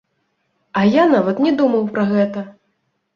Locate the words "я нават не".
0.87-1.51